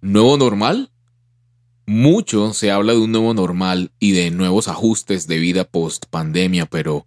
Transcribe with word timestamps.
¿Nuevo 0.00 0.36
normal? 0.36 0.90
Mucho 1.86 2.52
se 2.52 2.70
habla 2.70 2.92
de 2.92 2.98
un 2.98 3.12
nuevo 3.12 3.32
normal 3.32 3.92
y 3.98 4.12
de 4.12 4.30
nuevos 4.30 4.68
ajustes 4.68 5.26
de 5.26 5.38
vida 5.38 5.64
post 5.64 6.06
pandemia, 6.10 6.66
pero 6.66 7.06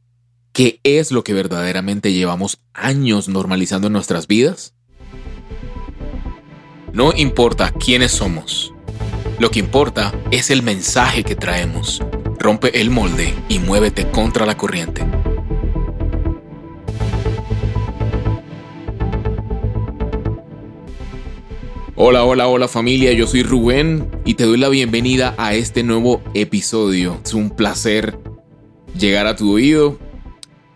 ¿qué 0.54 0.80
es 0.84 1.12
lo 1.12 1.24
que 1.24 1.34
verdaderamente 1.34 2.14
llevamos 2.14 2.60
años 2.74 3.30
normalizando 3.30 3.88
en 3.88 3.94
nuestras 3.94 4.28
vidas? 4.28 4.74
No 6.94 7.14
importa 7.16 7.72
quiénes 7.72 8.12
somos, 8.12 8.74
lo 9.40 9.52
que 9.52 9.60
importa 9.60 10.14
es 10.32 10.50
el 10.50 10.64
mensaje 10.64 11.24
que 11.24 11.36
traemos. 11.36 12.02
Rompe 12.40 12.82
el 12.82 12.90
molde 12.90 13.34
y 13.48 13.60
muévete 13.60 14.10
contra 14.10 14.46
la 14.46 14.58
corriente. 14.58 15.06
Hola, 22.02 22.24
hola, 22.24 22.48
hola 22.48 22.70
familia, 22.70 23.12
yo 23.12 23.28
soy 23.28 23.44
Rubén 23.44 24.10
y 24.24 24.36
te 24.36 24.46
doy 24.46 24.58
la 24.58 24.70
bienvenida 24.70 25.36
a 25.38 25.54
este 25.54 25.84
nuevo 25.84 26.22
episodio. 26.34 27.20
Es 27.26 27.34
un 27.34 27.50
placer 27.50 28.18
llegar 28.98 29.28
a 29.28 29.36
tu 29.36 29.52
oído. 29.52 30.00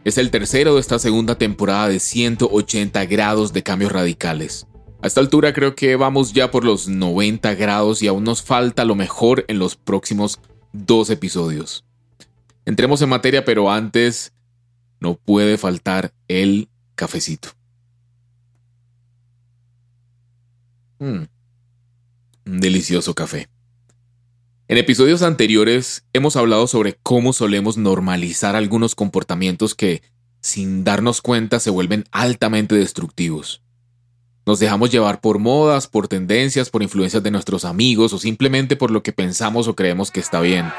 Es 0.04 0.18
el 0.18 0.32
tercero 0.32 0.74
de 0.74 0.82
esta 0.82 1.00
segunda 1.00 1.36
temporada 1.36 1.88
de 1.88 2.02
180 2.02 3.06
grados 3.06 3.54
de 3.54 3.64
cambios 3.64 3.94
radicales. 3.94 4.68
A 5.02 5.08
esta 5.08 5.22
altura 5.22 5.54
creo 5.54 5.76
que 5.76 5.96
vamos 5.96 6.34
ya 6.34 6.52
por 6.52 6.66
los 6.66 6.90
90 6.90 7.56
grados 7.56 8.04
y 8.04 8.08
aún 8.08 8.26
nos 8.26 8.44
falta 8.44 8.84
lo 8.84 8.96
mejor 8.96 9.46
en 9.48 9.60
los 9.60 9.78
próximos 9.78 10.42
dos 10.74 11.10
episodios. 11.10 11.86
Entremos 12.66 13.02
en 13.02 13.08
materia, 13.08 13.46
pero 13.46 13.72
antes 13.72 14.34
no 15.00 15.16
puede 15.16 15.58
faltar 15.58 16.14
el 16.28 16.68
cafecito. 16.96 17.52
Mm. 21.04 21.28
Un 22.46 22.60
delicioso 22.62 23.14
café. 23.14 23.50
En 24.70 24.78
episodios 24.78 25.22
anteriores 25.22 26.06
hemos 26.14 26.38
hablado 26.38 26.66
sobre 26.66 26.98
cómo 27.04 27.34
solemos 27.34 27.76
normalizar 27.76 28.56
algunos 28.56 28.96
comportamientos 28.96 29.76
que, 29.76 30.02
sin 30.40 30.86
darnos 30.86 31.22
cuenta, 31.22 31.60
se 31.60 31.72
vuelven 31.72 32.06
altamente 32.12 32.76
destructivos. 32.76 33.62
Nos 34.46 34.60
dejamos 34.60 34.92
llevar 34.92 35.20
por 35.20 35.40
modas, 35.40 35.88
por 35.88 36.08
tendencias, 36.08 36.70
por 36.70 36.82
influencias 36.82 37.22
de 37.22 37.32
nuestros 37.32 37.66
amigos 37.66 38.14
o 38.14 38.18
simplemente 38.18 38.78
por 38.78 38.90
lo 38.90 39.04
que 39.04 39.12
pensamos 39.12 39.68
o 39.68 39.76
creemos 39.76 40.10
que 40.10 40.22
está 40.22 40.40
bien. 40.40 40.72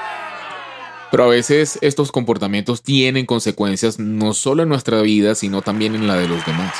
Pero 1.11 1.25
a 1.25 1.29
veces 1.29 1.79
estos 1.83 2.11
comportamientos 2.11 2.83
tienen 2.83 3.27
consecuencias 3.27 3.99
no 3.99 4.33
solo 4.33 4.63
en 4.63 4.71
nuestra 4.71 5.03
vida, 5.03 5.35
sino 5.35 5.61
también 5.61 5.95
en 5.95 6.07
la 6.07 6.17
de 6.17 6.29
los 6.29 6.45
demás. 6.47 6.75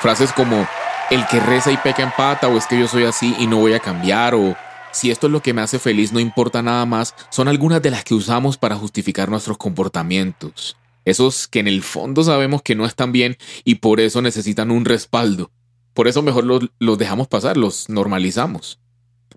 Frases 0.00 0.32
como 0.32 0.68
el 1.10 1.26
que 1.26 1.40
reza 1.40 1.70
y 1.70 1.76
peca 1.76 2.02
empata 2.02 2.48
o 2.48 2.56
es 2.56 2.66
que 2.66 2.78
yo 2.78 2.88
soy 2.88 3.04
así 3.04 3.34
y 3.38 3.46
no 3.46 3.58
voy 3.58 3.74
a 3.74 3.80
cambiar 3.80 4.34
o 4.34 4.56
si 4.92 5.10
esto 5.10 5.26
es 5.26 5.32
lo 5.32 5.42
que 5.42 5.52
me 5.52 5.60
hace 5.60 5.78
feliz 5.78 6.12
no 6.12 6.20
importa 6.20 6.62
nada 6.62 6.86
más, 6.86 7.14
son 7.30 7.48
algunas 7.48 7.82
de 7.82 7.90
las 7.90 8.04
que 8.04 8.14
usamos 8.14 8.56
para 8.56 8.76
justificar 8.76 9.28
nuestros 9.28 9.58
comportamientos. 9.58 10.76
Esos 11.04 11.48
que 11.48 11.58
en 11.58 11.68
el 11.68 11.82
fondo 11.82 12.22
sabemos 12.22 12.62
que 12.62 12.74
no 12.74 12.86
están 12.86 13.12
bien 13.12 13.36
y 13.64 13.76
por 13.76 14.00
eso 14.00 14.22
necesitan 14.22 14.70
un 14.70 14.84
respaldo. 14.84 15.50
Por 15.92 16.08
eso 16.08 16.22
mejor 16.22 16.44
los, 16.44 16.70
los 16.78 16.96
dejamos 16.96 17.28
pasar, 17.28 17.56
los 17.56 17.88
normalizamos. 17.88 18.78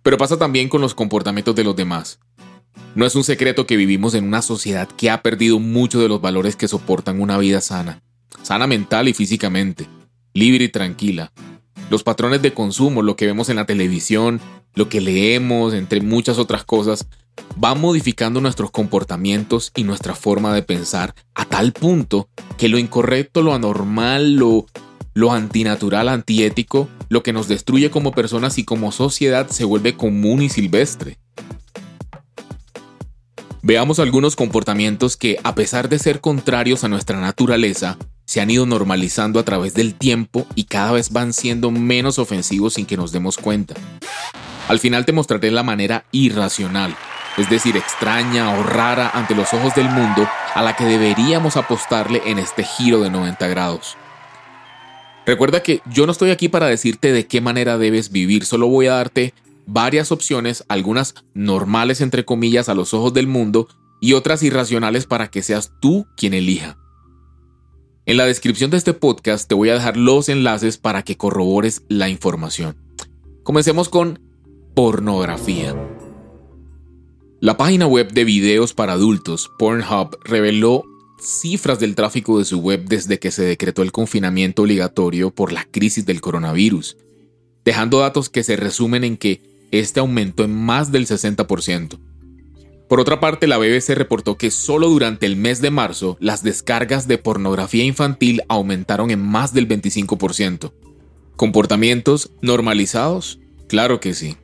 Pero 0.03 0.17
pasa 0.17 0.37
también 0.37 0.69
con 0.69 0.79
los 0.79 0.95
comportamientos 0.95 1.55
de 1.55 1.63
los 1.63 1.75
demás. 1.75 2.19
No 2.95 3.05
es 3.05 3.15
un 3.15 3.23
secreto 3.23 3.67
que 3.67 3.77
vivimos 3.77 4.13
en 4.13 4.23
una 4.23 4.41
sociedad 4.41 4.87
que 4.87 5.09
ha 5.09 5.21
perdido 5.21 5.59
mucho 5.59 5.99
de 5.99 6.07
los 6.07 6.21
valores 6.21 6.55
que 6.55 6.67
soportan 6.67 7.19
una 7.19 7.37
vida 7.37 7.61
sana, 7.61 8.01
sana 8.43 8.67
mental 8.67 9.07
y 9.07 9.13
físicamente, 9.13 9.87
libre 10.33 10.65
y 10.65 10.69
tranquila, 10.69 11.31
los 11.89 12.03
patrones 12.03 12.41
de 12.41 12.53
consumo, 12.53 13.01
lo 13.01 13.15
que 13.15 13.25
vemos 13.25 13.49
en 13.49 13.57
la 13.57 13.65
televisión, 13.65 14.41
lo 14.75 14.89
que 14.89 15.01
leemos, 15.01 15.73
entre 15.73 16.01
muchas 16.01 16.37
otras 16.37 16.63
cosas, 16.63 17.07
van 17.55 17.79
modificando 17.79 18.41
nuestros 18.41 18.71
comportamientos 18.71 19.71
y 19.75 19.83
nuestra 19.83 20.15
forma 20.15 20.53
de 20.53 20.63
pensar 20.63 21.15
a 21.35 21.45
tal 21.45 21.73
punto 21.73 22.29
que 22.57 22.69
lo 22.69 22.77
incorrecto, 22.77 23.41
lo 23.41 23.53
anormal, 23.53 24.35
lo, 24.35 24.65
lo 25.13 25.31
antinatural, 25.31 26.09
antiético, 26.09 26.89
lo 27.09 27.23
que 27.23 27.33
nos 27.33 27.47
destruye 27.47 27.89
como 27.89 28.11
personas 28.11 28.57
y 28.57 28.63
como 28.63 28.91
sociedad 28.91 29.47
se 29.49 29.65
vuelve 29.65 29.95
común 29.95 30.41
y 30.41 30.49
silvestre. 30.49 31.17
Veamos 33.63 33.99
algunos 33.99 34.35
comportamientos 34.35 35.17
que, 35.17 35.37
a 35.43 35.55
pesar 35.55 35.89
de 35.89 35.99
ser 35.99 36.21
contrarios 36.21 36.83
a 36.83 36.87
nuestra 36.87 37.19
naturaleza, 37.19 37.97
se 38.27 38.41
han 38.41 38.49
ido 38.51 38.65
normalizando 38.65 39.39
a 39.39 39.43
través 39.43 39.73
del 39.73 39.95
tiempo 39.95 40.45
y 40.53 40.65
cada 40.65 40.91
vez 40.91 41.11
van 41.11 41.31
siendo 41.31 41.71
menos 41.71 42.19
ofensivos 42.19 42.73
sin 42.73 42.85
que 42.85 42.97
nos 42.97 43.13
demos 43.13 43.37
cuenta. 43.37 43.73
Al 44.67 44.79
final 44.79 45.05
te 45.05 45.13
mostraré 45.13 45.49
la 45.49 45.63
manera 45.63 46.03
irracional, 46.11 46.93
es 47.37 47.49
decir, 47.49 47.77
extraña 47.77 48.59
o 48.59 48.63
rara 48.63 49.09
ante 49.13 49.33
los 49.33 49.53
ojos 49.53 49.73
del 49.75 49.89
mundo 49.89 50.27
a 50.53 50.61
la 50.61 50.75
que 50.75 50.83
deberíamos 50.83 51.55
apostarle 51.55 52.21
en 52.25 52.37
este 52.37 52.65
giro 52.65 52.99
de 52.99 53.09
90 53.09 53.47
grados. 53.47 53.95
Recuerda 55.25 55.63
que 55.63 55.81
yo 55.85 56.05
no 56.05 56.11
estoy 56.11 56.31
aquí 56.31 56.49
para 56.49 56.67
decirte 56.67 57.13
de 57.13 57.27
qué 57.27 57.39
manera 57.39 57.77
debes 57.77 58.11
vivir, 58.11 58.45
solo 58.45 58.67
voy 58.67 58.87
a 58.87 58.95
darte 58.95 59.33
varias 59.65 60.11
opciones, 60.11 60.65
algunas 60.67 61.15
normales 61.33 62.01
entre 62.01 62.25
comillas 62.25 62.67
a 62.67 62.75
los 62.75 62.93
ojos 62.93 63.13
del 63.13 63.27
mundo 63.27 63.69
y 64.01 64.13
otras 64.13 64.43
irracionales 64.43 65.05
para 65.05 65.29
que 65.29 65.43
seas 65.43 65.71
tú 65.79 66.07
quien 66.17 66.33
elija. 66.33 66.77
En 68.07 68.15
la 68.15 68.25
descripción 68.25 68.71
de 68.71 68.77
este 68.77 68.93
podcast 68.93 69.49
te 69.49 69.53
voy 69.53 69.67
a 69.67 69.73
dejar 69.73 69.97
los 69.97 70.29
enlaces 70.29 70.77
para 70.77 71.03
que 71.03 71.17
corrobores 71.17 71.83
la 71.89 72.07
información. 72.07 72.77
Comencemos 73.43 73.89
con 73.89 74.21
pornografía. 74.73 75.75
La 77.41 77.57
página 77.57 77.85
web 77.85 78.13
de 78.13 78.23
videos 78.23 78.73
para 78.73 78.93
adultos, 78.93 79.51
Pornhub, 79.59 80.17
reveló 80.23 80.85
cifras 81.19 81.81
del 81.81 81.95
tráfico 81.95 82.39
de 82.39 82.45
su 82.45 82.59
web 82.59 82.85
desde 82.87 83.19
que 83.19 83.29
se 83.29 83.43
decretó 83.43 83.81
el 83.81 83.91
confinamiento 83.91 84.61
obligatorio 84.61 85.31
por 85.31 85.51
la 85.51 85.65
crisis 85.65 86.05
del 86.05 86.21
coronavirus, 86.21 86.95
dejando 87.65 87.99
datos 87.99 88.29
que 88.29 88.45
se 88.45 88.55
resumen 88.55 89.03
en 89.03 89.17
que 89.17 89.41
este 89.71 89.99
aumentó 89.99 90.45
en 90.45 90.55
más 90.55 90.93
del 90.93 91.07
60%. 91.07 91.99
Por 92.87 92.99
otra 92.99 93.19
parte, 93.19 93.47
la 93.47 93.57
BBC 93.57 93.89
reportó 93.95 94.37
que 94.37 94.49
solo 94.49 94.87
durante 94.89 95.25
el 95.25 95.35
mes 95.35 95.61
de 95.61 95.71
marzo 95.71 96.17
las 96.19 96.43
descargas 96.43 97.07
de 97.07 97.17
pornografía 97.17 97.83
infantil 97.83 98.41
aumentaron 98.47 99.11
en 99.11 99.21
más 99.21 99.53
del 99.53 99.67
25%. 99.67 100.71
¿Comportamientos 101.35 102.31
normalizados? 102.41 103.39
Claro 103.67 103.99
que 103.99 104.13
sí. 104.13 104.37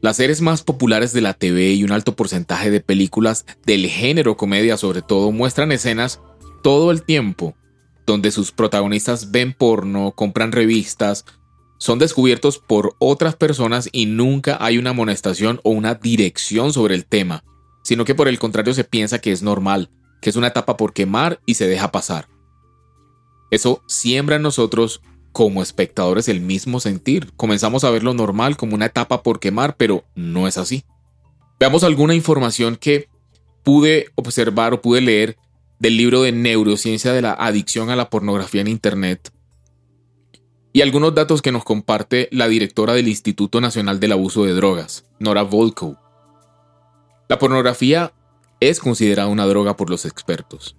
Las 0.00 0.16
series 0.16 0.40
más 0.40 0.62
populares 0.62 1.12
de 1.12 1.20
la 1.20 1.34
TV 1.34 1.72
y 1.72 1.84
un 1.84 1.92
alto 1.92 2.16
porcentaje 2.16 2.70
de 2.70 2.80
películas 2.80 3.44
del 3.66 3.86
género 3.86 4.36
comedia 4.36 4.76
sobre 4.76 5.02
todo 5.02 5.32
muestran 5.32 5.72
escenas 5.72 6.20
todo 6.62 6.90
el 6.90 7.02
tiempo 7.02 7.56
donde 8.06 8.30
sus 8.30 8.52
protagonistas 8.52 9.30
ven 9.30 9.52
porno, 9.52 10.12
compran 10.12 10.52
revistas, 10.52 11.24
son 11.82 11.98
descubiertos 11.98 12.58
por 12.58 12.94
otras 13.00 13.34
personas 13.34 13.88
y 13.90 14.06
nunca 14.06 14.56
hay 14.60 14.78
una 14.78 14.90
amonestación 14.90 15.60
o 15.64 15.70
una 15.70 15.96
dirección 15.96 16.72
sobre 16.72 16.94
el 16.94 17.04
tema, 17.04 17.42
sino 17.82 18.04
que 18.04 18.14
por 18.14 18.28
el 18.28 18.38
contrario 18.38 18.72
se 18.72 18.84
piensa 18.84 19.18
que 19.18 19.32
es 19.32 19.42
normal, 19.42 19.90
que 20.20 20.30
es 20.30 20.36
una 20.36 20.46
etapa 20.46 20.76
por 20.76 20.92
quemar 20.92 21.40
y 21.44 21.54
se 21.54 21.66
deja 21.66 21.90
pasar. 21.90 22.28
Eso 23.50 23.82
siembra 23.88 24.36
en 24.36 24.42
nosotros 24.42 25.02
como 25.32 25.60
espectadores 25.60 26.28
el 26.28 26.40
mismo 26.40 26.78
sentir. 26.78 27.32
Comenzamos 27.34 27.82
a 27.82 27.90
ver 27.90 28.04
lo 28.04 28.14
normal 28.14 28.56
como 28.56 28.76
una 28.76 28.86
etapa 28.86 29.24
por 29.24 29.40
quemar, 29.40 29.76
pero 29.76 30.04
no 30.14 30.46
es 30.46 30.58
así. 30.58 30.84
Veamos 31.58 31.82
alguna 31.82 32.14
información 32.14 32.76
que 32.76 33.08
pude 33.64 34.06
observar 34.14 34.72
o 34.72 34.80
pude 34.80 35.00
leer 35.00 35.36
del 35.80 35.96
libro 35.96 36.22
de 36.22 36.30
Neurociencia 36.30 37.12
de 37.12 37.22
la 37.22 37.32
Adicción 37.32 37.90
a 37.90 37.96
la 37.96 38.08
Pornografía 38.08 38.60
en 38.60 38.68
Internet 38.68 39.32
y 40.72 40.80
algunos 40.80 41.14
datos 41.14 41.42
que 41.42 41.52
nos 41.52 41.64
comparte 41.64 42.28
la 42.32 42.48
directora 42.48 42.94
del 42.94 43.08
Instituto 43.08 43.60
Nacional 43.60 44.00
del 44.00 44.12
Abuso 44.12 44.44
de 44.44 44.54
Drogas, 44.54 45.04
Nora 45.18 45.42
Volkow. 45.42 45.98
La 47.28 47.38
pornografía 47.38 48.14
es 48.60 48.80
considerada 48.80 49.28
una 49.28 49.46
droga 49.46 49.76
por 49.76 49.90
los 49.90 50.06
expertos. 50.06 50.76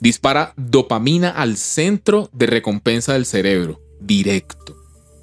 Dispara 0.00 0.54
dopamina 0.56 1.30
al 1.30 1.56
centro 1.56 2.30
de 2.32 2.46
recompensa 2.46 3.12
del 3.12 3.26
cerebro, 3.26 3.80
directo. 4.00 4.76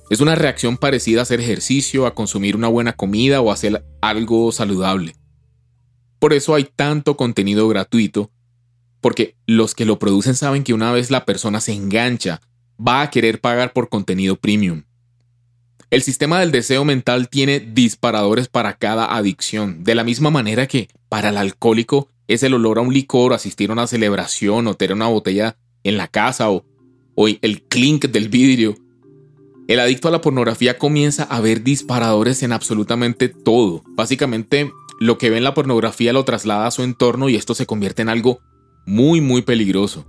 Es 0.09 0.21
una 0.21 0.35
reacción 0.35 0.77
parecida 0.77 1.19
a 1.19 1.23
hacer 1.23 1.39
ejercicio, 1.41 2.05
a 2.05 2.15
consumir 2.15 2.55
una 2.55 2.67
buena 2.67 2.93
comida 2.93 3.41
o 3.41 3.51
hacer 3.51 3.85
algo 4.01 4.51
saludable. 4.51 5.15
Por 6.19 6.33
eso 6.33 6.55
hay 6.55 6.65
tanto 6.65 7.17
contenido 7.17 7.67
gratuito, 7.67 8.31
porque 9.01 9.35
los 9.45 9.75
que 9.75 9.85
lo 9.85 9.99
producen 9.99 10.35
saben 10.35 10.63
que 10.63 10.73
una 10.73 10.91
vez 10.91 11.11
la 11.11 11.25
persona 11.25 11.59
se 11.59 11.73
engancha 11.73 12.41
va 12.85 13.01
a 13.01 13.09
querer 13.09 13.39
pagar 13.39 13.73
por 13.73 13.89
contenido 13.89 14.35
premium. 14.35 14.83
El 15.89 16.01
sistema 16.01 16.39
del 16.39 16.51
deseo 16.51 16.85
mental 16.85 17.27
tiene 17.27 17.59
disparadores 17.59 18.47
para 18.47 18.77
cada 18.77 19.15
adicción, 19.15 19.83
de 19.83 19.93
la 19.93 20.05
misma 20.05 20.29
manera 20.29 20.67
que 20.67 20.87
para 21.09 21.29
el 21.29 21.37
alcohólico 21.37 22.07
es 22.27 22.43
el 22.43 22.53
olor 22.53 22.77
a 22.77 22.81
un 22.81 22.93
licor, 22.93 23.33
asistir 23.33 23.69
a 23.69 23.73
una 23.73 23.87
celebración 23.87 24.67
o 24.67 24.73
tener 24.75 24.95
una 24.95 25.07
botella 25.07 25.57
en 25.83 25.97
la 25.97 26.07
casa 26.07 26.49
o, 26.49 26.63
o 27.15 27.27
el 27.27 27.63
clink 27.63 28.05
del 28.05 28.29
vidrio. 28.29 28.77
El 29.67 29.81
adicto 29.81 30.07
a 30.07 30.11
la 30.11 30.21
pornografía 30.21 30.77
comienza 30.77 31.23
a 31.23 31.41
ver 31.41 31.63
disparadores 31.63 32.41
en 32.41 32.53
absolutamente 32.53 33.27
todo. 33.27 33.83
Básicamente, 33.89 34.71
lo 34.99 35.17
que 35.17 35.29
ve 35.29 35.37
en 35.37 35.43
la 35.43 35.53
pornografía 35.53 36.13
lo 36.13 36.23
traslada 36.23 36.67
a 36.67 36.71
su 36.71 36.83
entorno 36.83 37.27
y 37.27 37.35
esto 37.35 37.53
se 37.53 37.65
convierte 37.65 38.01
en 38.01 38.09
algo 38.09 38.39
muy, 38.85 39.19
muy 39.19 39.41
peligroso. 39.41 40.05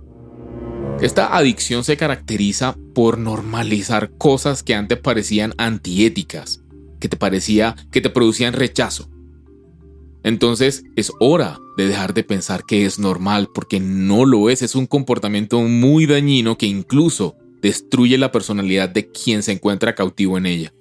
Esta 1.03 1.35
adicción 1.35 1.83
se 1.83 1.97
caracteriza 1.97 2.77
por 2.95 3.17
normalizar 3.17 4.11
cosas 4.17 4.63
que 4.63 4.73
antes 4.73 4.97
parecían 4.97 5.53
antiéticas, 5.57 6.61
que 7.01 7.09
te 7.09 7.17
parecía 7.17 7.75
que 7.91 7.99
te 7.99 8.09
producían 8.09 8.53
rechazo. 8.53 9.09
Entonces 10.23 10.85
es 10.95 11.11
hora 11.19 11.59
de 11.75 11.87
dejar 11.87 12.13
de 12.13 12.23
pensar 12.23 12.63
que 12.63 12.85
es 12.85 12.99
normal 12.99 13.49
porque 13.53 13.81
no 13.81 14.23
lo 14.23 14.49
es, 14.49 14.61
es 14.61 14.75
un 14.75 14.85
comportamiento 14.85 15.59
muy 15.59 16.05
dañino 16.05 16.57
que 16.57 16.67
incluso 16.67 17.35
destruye 17.61 18.17
la 18.17 18.31
personalidad 18.31 18.87
de 18.87 19.11
quien 19.11 19.43
se 19.43 19.51
encuentra 19.51 19.95
cautivo 19.95 20.37
en 20.37 20.45
ella. 20.45 20.73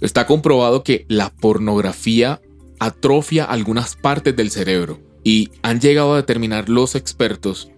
Está 0.00 0.28
comprobado 0.28 0.84
que 0.84 1.04
la 1.08 1.34
pornografía 1.34 2.40
atrofia 2.78 3.42
algunas 3.44 3.96
partes 3.96 4.36
del 4.36 4.52
cerebro 4.52 5.00
y 5.24 5.50
han 5.62 5.80
llegado 5.80 6.12
a 6.12 6.18
determinar 6.18 6.68
los 6.68 6.94
expertos 6.94 7.72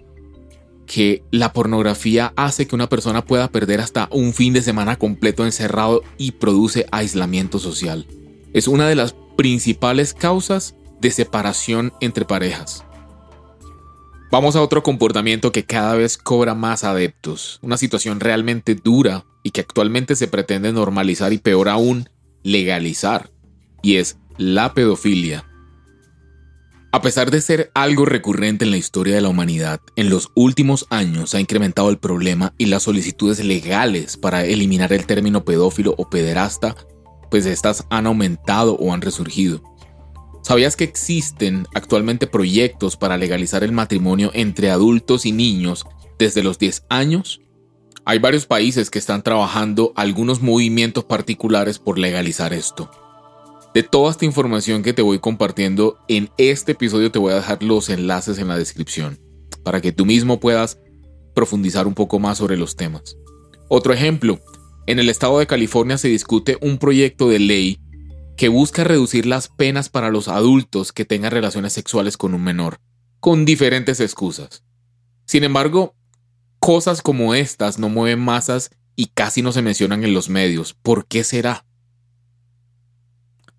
que 0.86 1.22
la 1.30 1.52
pornografía 1.52 2.32
hace 2.36 2.66
que 2.66 2.74
una 2.74 2.88
persona 2.88 3.24
pueda 3.24 3.48
perder 3.48 3.80
hasta 3.80 4.08
un 4.10 4.32
fin 4.34 4.52
de 4.52 4.62
semana 4.62 4.96
completo 4.96 5.44
encerrado 5.44 6.02
y 6.18 6.32
produce 6.32 6.86
aislamiento 6.92 7.58
social. 7.58 8.06
Es 8.52 8.68
una 8.68 8.88
de 8.88 8.94
las 8.94 9.14
principales 9.36 10.14
causas 10.14 10.74
de 11.00 11.10
separación 11.10 11.92
entre 12.00 12.24
parejas. 12.24 12.84
Vamos 14.30 14.56
a 14.56 14.62
otro 14.62 14.82
comportamiento 14.82 15.52
que 15.52 15.64
cada 15.64 15.94
vez 15.94 16.16
cobra 16.16 16.54
más 16.54 16.84
adeptos, 16.84 17.58
una 17.60 17.76
situación 17.76 18.18
realmente 18.18 18.74
dura 18.74 19.26
y 19.42 19.50
que 19.50 19.60
actualmente 19.60 20.16
se 20.16 20.26
pretende 20.26 20.72
normalizar 20.72 21.32
y 21.34 21.38
peor 21.38 21.68
aún, 21.68 22.08
legalizar, 22.42 23.30
y 23.82 23.96
es 23.96 24.16
la 24.38 24.72
pedofilia. 24.72 25.44
A 26.94 27.00
pesar 27.00 27.30
de 27.30 27.40
ser 27.40 27.70
algo 27.74 28.04
recurrente 28.04 28.66
en 28.66 28.70
la 28.70 28.76
historia 28.76 29.14
de 29.14 29.22
la 29.22 29.30
humanidad, 29.30 29.80
en 29.96 30.10
los 30.10 30.30
últimos 30.34 30.86
años 30.90 31.34
ha 31.34 31.40
incrementado 31.40 31.88
el 31.88 31.96
problema 31.96 32.52
y 32.58 32.66
las 32.66 32.82
solicitudes 32.82 33.42
legales 33.42 34.18
para 34.18 34.44
eliminar 34.44 34.92
el 34.92 35.06
término 35.06 35.42
pedófilo 35.42 35.94
o 35.96 36.10
pederasta, 36.10 36.76
pues 37.30 37.46
estas 37.46 37.86
han 37.88 38.06
aumentado 38.06 38.74
o 38.74 38.92
han 38.92 39.00
resurgido. 39.00 39.62
¿Sabías 40.42 40.76
que 40.76 40.84
existen 40.84 41.66
actualmente 41.74 42.26
proyectos 42.26 42.98
para 42.98 43.16
legalizar 43.16 43.64
el 43.64 43.72
matrimonio 43.72 44.30
entre 44.34 44.70
adultos 44.70 45.24
y 45.24 45.32
niños 45.32 45.86
desde 46.18 46.42
los 46.42 46.58
10 46.58 46.84
años? 46.90 47.40
Hay 48.04 48.18
varios 48.18 48.44
países 48.44 48.90
que 48.90 48.98
están 48.98 49.22
trabajando 49.22 49.94
algunos 49.96 50.42
movimientos 50.42 51.04
particulares 51.04 51.78
por 51.78 51.98
legalizar 51.98 52.52
esto. 52.52 52.90
De 53.74 53.82
toda 53.82 54.10
esta 54.10 54.26
información 54.26 54.82
que 54.82 54.92
te 54.92 55.00
voy 55.00 55.18
compartiendo 55.18 55.98
en 56.06 56.30
este 56.36 56.72
episodio 56.72 57.10
te 57.10 57.18
voy 57.18 57.32
a 57.32 57.36
dejar 57.36 57.62
los 57.62 57.88
enlaces 57.88 58.38
en 58.38 58.48
la 58.48 58.58
descripción 58.58 59.18
para 59.64 59.80
que 59.80 59.92
tú 59.92 60.04
mismo 60.04 60.40
puedas 60.40 60.78
profundizar 61.34 61.86
un 61.86 61.94
poco 61.94 62.18
más 62.18 62.36
sobre 62.36 62.58
los 62.58 62.76
temas. 62.76 63.16
Otro 63.68 63.94
ejemplo, 63.94 64.40
en 64.86 64.98
el 64.98 65.08
estado 65.08 65.38
de 65.38 65.46
California 65.46 65.96
se 65.96 66.08
discute 66.08 66.58
un 66.60 66.76
proyecto 66.76 67.30
de 67.30 67.38
ley 67.38 67.78
que 68.36 68.48
busca 68.48 68.84
reducir 68.84 69.24
las 69.24 69.48
penas 69.48 69.88
para 69.88 70.10
los 70.10 70.28
adultos 70.28 70.92
que 70.92 71.06
tengan 71.06 71.30
relaciones 71.30 71.72
sexuales 71.72 72.18
con 72.18 72.34
un 72.34 72.44
menor, 72.44 72.78
con 73.20 73.46
diferentes 73.46 74.00
excusas. 74.00 74.64
Sin 75.24 75.44
embargo, 75.44 75.94
cosas 76.58 77.00
como 77.00 77.34
estas 77.34 77.78
no 77.78 77.88
mueven 77.88 78.20
masas 78.20 78.70
y 78.96 79.06
casi 79.06 79.40
no 79.40 79.52
se 79.52 79.62
mencionan 79.62 80.04
en 80.04 80.12
los 80.12 80.28
medios. 80.28 80.74
¿Por 80.74 81.06
qué 81.06 81.24
será? 81.24 81.64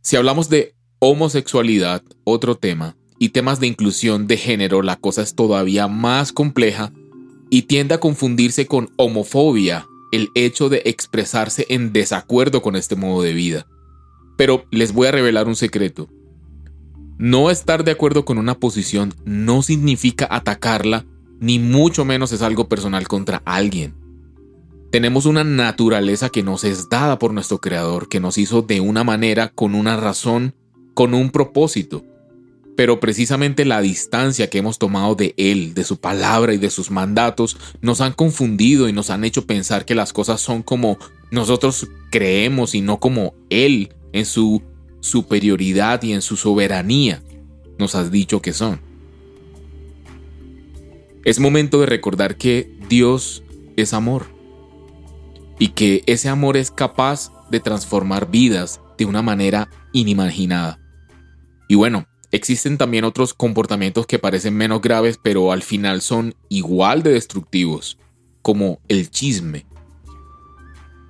Si 0.04 0.18
hablamos 0.18 0.50
de 0.50 0.76
homosexualidad, 1.00 2.04
otro 2.26 2.56
tema, 2.56 2.98
y 3.20 3.30
temas 3.30 3.62
de 3.62 3.68
inclusión 3.68 4.28
de 4.28 4.36
género, 4.36 4.82
la 4.82 4.98
cosa 4.98 5.22
es 5.22 5.34
todavía 5.34 5.88
más 5.88 6.34
compleja 6.34 6.92
y 7.50 7.64
tiende 7.64 7.96
a 7.96 8.00
confundirse 8.02 8.68
con 8.68 8.92
homofobia, 8.98 9.88
el 10.12 10.28
hecho 10.36 10.68
de 10.68 10.82
expresarse 10.84 11.68
en 11.70 11.94
desacuerdo 11.94 12.62
con 12.62 12.76
este 12.76 12.98
modo 12.98 13.22
de 13.22 13.32
vida. 13.32 13.66
Pero 14.38 14.66
les 14.72 14.92
voy 14.92 15.08
a 15.08 15.12
revelar 15.14 15.48
un 15.48 15.56
secreto. 15.56 16.10
No 17.18 17.50
estar 17.50 17.86
de 17.86 17.92
acuerdo 17.92 18.26
con 18.26 18.38
una 18.38 18.56
posición 18.60 19.14
no 19.24 19.62
significa 19.62 20.28
atacarla, 20.30 21.06
ni 21.40 21.60
mucho 21.60 22.04
menos 22.04 22.34
es 22.34 22.42
algo 22.42 22.68
personal 22.68 23.08
contra 23.08 23.42
alguien. 23.46 24.03
Tenemos 24.94 25.26
una 25.26 25.44
naturaleza 25.44 26.30
que 26.30 26.44
nos 26.44 26.64
es 26.64 26.88
dada 26.88 27.18
por 27.18 27.34
nuestro 27.34 27.60
Creador, 27.60 28.08
que 28.10 28.20
nos 28.20 28.38
hizo 28.38 28.62
de 28.62 28.80
una 28.80 29.04
manera, 29.04 29.50
con 29.50 29.74
una 29.74 29.98
razón, 29.98 30.54
con 30.94 31.16
un 31.16 31.32
propósito. 31.32 32.06
Pero 32.76 33.00
precisamente 33.00 33.66
la 33.66 33.82
distancia 33.82 34.52
que 34.52 34.60
hemos 34.60 34.78
tomado 34.78 35.16
de 35.16 35.34
Él, 35.36 35.74
de 35.74 35.84
su 35.84 35.98
palabra 35.98 36.54
y 36.54 36.60
de 36.60 36.70
sus 36.70 36.92
mandatos, 36.92 37.58
nos 37.82 38.02
han 38.02 38.14
confundido 38.14 38.88
y 38.88 38.94
nos 38.94 39.10
han 39.10 39.24
hecho 39.24 39.48
pensar 39.48 39.86
que 39.86 39.96
las 39.96 40.14
cosas 40.14 40.42
son 40.42 40.62
como 40.62 41.00
nosotros 41.32 41.88
creemos 42.12 42.76
y 42.76 42.82
no 42.82 43.00
como 43.00 43.34
Él 43.50 43.96
en 44.12 44.28
su 44.28 44.62
superioridad 45.00 46.04
y 46.04 46.14
en 46.14 46.22
su 46.22 46.38
soberanía 46.38 47.24
nos 47.80 47.96
has 47.96 48.12
dicho 48.12 48.44
que 48.44 48.54
son. 48.54 48.80
Es 51.26 51.40
momento 51.40 51.80
de 51.80 51.88
recordar 51.88 52.38
que 52.38 52.72
Dios 52.90 53.42
es 53.76 53.96
amor 53.96 54.33
y 55.64 55.70
que 55.70 56.04
ese 56.08 56.28
amor 56.28 56.58
es 56.58 56.72
capaz 56.72 57.32
de 57.50 57.62
transformar 57.62 58.30
vidas 58.30 58.82
de 58.98 59.06
una 59.06 59.22
manera 59.22 59.70
inimaginada. 59.94 60.78
Y 61.70 61.76
bueno, 61.76 62.06
existen 62.32 62.78
también 62.78 63.06
otros 63.06 63.34
comportamientos 63.34 64.06
que 64.06 64.20
parecen 64.20 64.58
menos 64.58 64.82
graves 64.82 65.18
pero 65.24 65.54
al 65.54 65.64
final 65.64 66.02
son 66.02 66.36
igual 66.50 67.02
de 67.02 67.14
destructivos, 67.14 67.98
como 68.42 68.82
el 68.90 69.10
chisme. 69.10 69.66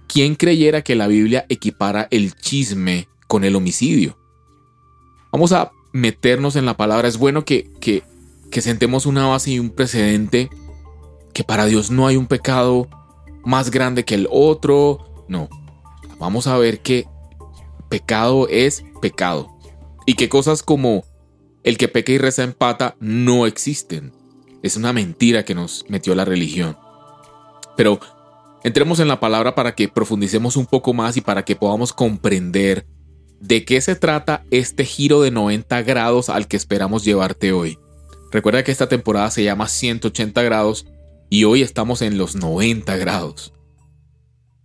¿Quién 0.08 0.36
creyera 0.36 0.84
que 0.84 0.94
la 0.94 1.08
Biblia 1.08 1.48
equipara 1.50 2.08
el 2.12 2.36
chisme 2.36 3.08
con 3.28 3.46
el 3.46 3.56
homicidio? 3.56 4.20
Vamos 5.32 5.52
a 5.52 5.72
meternos 5.94 6.56
en 6.58 6.68
la 6.68 6.78
palabra. 6.78 7.08
Es 7.08 7.18
bueno 7.18 7.44
que, 7.44 7.72
que, 7.82 8.04
que 8.52 8.62
sentemos 8.62 9.08
una 9.08 9.26
base 9.26 9.50
y 9.50 9.58
un 9.58 9.72
precedente 9.72 10.52
que 11.34 11.44
para 11.44 11.66
Dios 11.66 11.90
no 11.90 12.06
hay 12.06 12.18
un 12.18 12.28
pecado 12.28 12.88
más 13.44 13.72
grande 13.72 14.06
que 14.06 14.16
el 14.16 14.28
otro. 14.31 15.25
No. 15.28 15.50
Vamos 16.19 16.48
a 16.48 16.57
ver 16.57 16.81
que 16.81 17.07
pecado 17.90 18.47
es 18.47 18.83
pecado. 19.02 19.56
Y 20.06 20.16
que 20.16 20.30
cosas 20.30 20.64
como 20.64 21.06
el 21.64 21.78
que 21.78 21.88
peca 21.88 22.12
y 22.12 22.18
reza 22.18 22.44
empata 22.44 22.95
no 23.00 23.45
existen. 23.45 24.14
Es 24.62 24.78
una 24.78 24.94
mentira 24.94 25.44
que 25.44 25.56
nos 25.56 25.85
metió 25.90 26.16
la 26.16 26.26
religión. 26.26 26.78
Pero 27.76 28.00
entremos 28.64 29.00
en 29.00 29.07
la 29.07 29.19
palabra 29.19 29.56
para 29.56 29.76
que 29.76 29.88
profundicemos 29.88 30.57
un 30.57 30.66
poco 30.66 30.94
más 30.94 31.18
y 31.18 31.21
para 31.21 31.44
que 31.44 31.56
podamos 31.56 31.94
comprender 31.94 32.85
de 33.40 33.66
qué 33.66 33.81
se 33.81 33.95
trata 33.95 34.45
este 34.52 34.85
giro 34.85 35.21
de 35.21 35.31
90 35.31 35.81
grados 35.81 36.30
al 36.30 36.47
que 36.47 36.56
esperamos 36.56 37.04
llevarte 37.04 37.52
hoy. 37.52 37.78
Recuerda 38.31 38.64
que 38.64 38.71
esta 38.71 38.88
temporada 38.88 39.30
se 39.31 39.44
llama 39.44 39.68
180 39.68 40.42
grados 40.44 40.88
y 41.33 41.45
hoy 41.45 41.63
estamos 41.63 42.04
en 42.04 42.19
los 42.19 42.35
90 42.35 42.95
grados. 42.97 43.54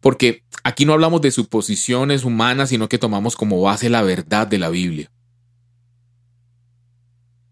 Porque 0.02 0.42
aquí 0.64 0.84
no 0.84 0.92
hablamos 0.92 1.22
de 1.22 1.30
suposiciones 1.30 2.25
humanas, 2.25 2.68
sino 2.68 2.90
que 2.90 2.98
tomamos 2.98 3.37
como 3.37 3.62
base 3.62 3.88
la 3.88 4.02
verdad 4.02 4.46
de 4.46 4.58
la 4.58 4.68
Biblia. 4.68 5.10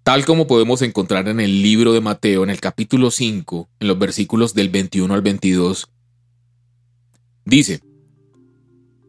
Tal 0.02 0.26
como 0.26 0.46
podemos 0.46 0.82
encontrar 0.82 1.28
en 1.28 1.40
el 1.40 1.62
libro 1.62 1.94
de 1.94 2.02
Mateo, 2.02 2.44
en 2.44 2.50
el 2.50 2.60
capítulo 2.60 3.10
5, 3.10 3.70
en 3.80 3.88
los 3.88 3.98
versículos 3.98 4.52
del 4.52 4.68
21 4.68 5.14
al 5.14 5.22
22, 5.22 5.88
dice, 7.46 7.80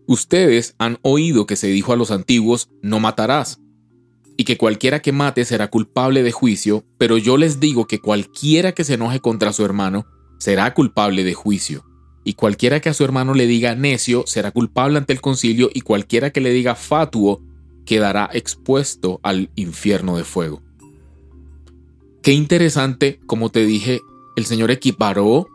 Ustedes 0.06 0.74
han 0.78 1.00
oído 1.02 1.46
que 1.46 1.58
se 1.58 1.68
dijo 1.68 1.92
a 1.92 1.98
los 1.98 2.12
antiguos, 2.12 2.70
no 2.82 3.02
matarás, 3.02 3.60
y 4.38 4.44
que 4.44 4.58
cualquiera 4.58 5.02
que 5.02 5.12
mate 5.12 5.44
será 5.46 5.70
culpable 5.70 6.22
de 6.22 6.32
juicio, 6.32 6.86
pero 7.00 7.18
yo 7.18 7.38
les 7.38 7.60
digo 7.60 7.88
que 7.88 8.00
cualquiera 8.00 8.72
que 8.72 8.84
se 8.84 8.94
enoje 8.94 9.20
contra 9.20 9.52
su 9.52 9.66
hermano 9.66 10.06
será 10.38 10.76
culpable 10.76 11.24
de 11.24 11.34
juicio. 11.34 11.84
Y 12.24 12.34
cualquiera 12.34 12.80
que 12.80 12.90
a 12.90 12.94
su 12.94 13.04
hermano 13.04 13.34
le 13.34 13.48
diga 13.48 13.74
necio 13.74 14.26
será 14.28 14.52
culpable 14.52 15.00
ante 15.00 15.14
el 15.14 15.22
concilio 15.22 15.72
y 15.74 15.82
cualquiera 15.82 16.30
que 16.30 16.42
le 16.42 16.52
diga 16.52 16.76
fatuo 16.76 17.42
quedará 17.86 18.30
expuesto 18.32 19.20
al 19.24 19.50
infierno 19.56 20.18
de 20.18 20.24
fuego. 20.24 20.62
Qué 22.22 22.34
interesante, 22.34 23.20
como 23.26 23.50
te 23.50 23.66
dije, 23.66 24.02
el 24.36 24.46
Señor 24.46 24.70
equiparó 24.70 25.48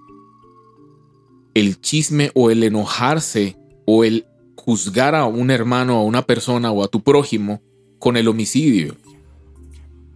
el 1.55 1.81
chisme 1.81 2.33
o 2.35 2.51
el 2.51 2.65
enojarse 2.65 3.57
o 3.87 4.03
el 4.03 4.27
juzgar 4.57 5.15
a 5.15 5.27
un 5.27 5.51
hermano, 5.51 5.99
a 5.99 6.05
una 6.05 6.23
persona 6.23 6.73
o 6.73 6.83
a 6.83 6.89
tu 6.89 7.03
prójimo 7.03 7.61
con 8.03 8.17
el 8.17 8.27
homicidio. 8.27 8.97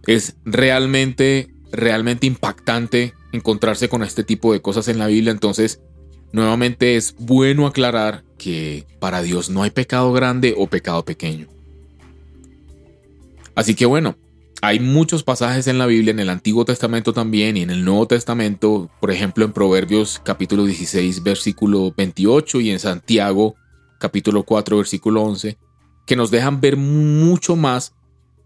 Es 0.05 0.35
realmente, 0.43 1.47
realmente 1.71 2.27
impactante 2.27 3.13
encontrarse 3.31 3.87
con 3.87 4.03
este 4.03 4.25
tipo 4.25 4.51
de 4.51 4.61
cosas 4.61 4.89
en 4.89 4.99
la 4.99 5.07
Biblia. 5.07 5.31
Entonces, 5.31 5.79
nuevamente 6.33 6.97
es 6.97 7.15
bueno 7.17 7.65
aclarar 7.65 8.25
que 8.37 8.85
para 8.99 9.21
Dios 9.21 9.49
no 9.49 9.63
hay 9.63 9.69
pecado 9.69 10.11
grande 10.11 10.53
o 10.57 10.67
pecado 10.67 11.05
pequeño. 11.05 11.47
Así 13.55 13.73
que 13.73 13.85
bueno, 13.85 14.17
hay 14.61 14.81
muchos 14.81 15.23
pasajes 15.23 15.67
en 15.67 15.77
la 15.77 15.85
Biblia, 15.85 16.11
en 16.11 16.19
el 16.19 16.29
Antiguo 16.29 16.65
Testamento 16.65 17.13
también 17.13 17.55
y 17.55 17.61
en 17.61 17.69
el 17.69 17.85
Nuevo 17.85 18.05
Testamento, 18.05 18.89
por 18.99 19.11
ejemplo 19.11 19.45
en 19.45 19.53
Proverbios 19.53 20.19
capítulo 20.25 20.65
16 20.65 21.23
versículo 21.23 21.93
28 21.95 22.59
y 22.59 22.69
en 22.69 22.79
Santiago 22.79 23.55
capítulo 23.97 24.43
4 24.43 24.75
versículo 24.75 25.23
11, 25.23 25.57
que 26.07 26.15
nos 26.15 26.31
dejan 26.31 26.59
ver 26.59 26.77
mucho 26.77 27.55
más 27.55 27.93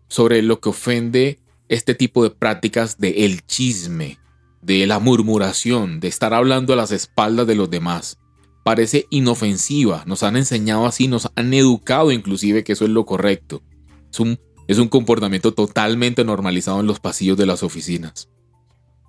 sobre 0.10 0.42
lo 0.42 0.60
que 0.60 0.70
ofende 0.70 1.40
este 1.70 1.96
tipo 1.96 2.24
de 2.24 2.32
prácticas 2.32 2.98
de 2.98 3.26
el 3.26 3.46
chisme, 3.46 4.20
de 4.62 4.86
la 4.88 5.00
murmuración, 5.00 6.02
de 6.02 6.10
estar 6.10 6.34
hablando 6.34 6.74
a 6.74 6.76
las 6.76 6.92
espaldas 6.92 7.48
de 7.48 7.56
los 7.56 7.70
demás. 7.70 8.18
Parece 8.66 9.08
inofensiva, 9.10 10.04
nos 10.06 10.24
han 10.24 10.36
enseñado 10.36 10.86
así, 10.86 11.08
nos 11.08 11.32
han 11.36 11.54
educado 11.54 12.12
inclusive 12.12 12.66
que 12.66 12.74
eso 12.74 12.84
es 12.84 12.92
lo 12.92 13.06
correcto. 13.06 13.64
Es 14.12 14.20
un 14.20 14.38
es 14.72 14.78
un 14.78 14.88
comportamiento 14.88 15.54
totalmente 15.54 16.24
normalizado 16.24 16.80
en 16.80 16.88
los 16.88 17.02
pasillos 17.02 17.38
de 17.38 17.46
las 17.46 17.62
oficinas. 17.62 18.30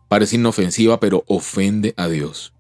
Parece 0.09 0.35
inofensiva, 0.35 0.99
pero 0.99 1.23
ofende 1.28 1.94
a 1.97 2.09
Dios. 2.09 2.52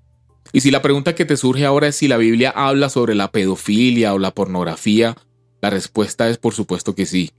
Y 0.52 0.60
si 0.60 0.70
la 0.70 0.82
pregunta 0.82 1.16
que 1.16 1.24
te 1.24 1.36
surge 1.36 1.64
ahora 1.64 1.88
es 1.88 1.96
si 1.96 2.06
la 2.06 2.16
Biblia 2.16 2.52
habla 2.54 2.88
sobre 2.90 3.16
la 3.16 3.32
pedofilia 3.32 4.14
o 4.14 4.20
la 4.20 4.32
pornografía, 4.32 5.16
la 5.62 5.70
respuesta 5.70 6.28
es 6.28 6.38
por 6.38 6.52
supuesto 6.54 6.94
que 6.94 7.06
sí. 7.06 7.30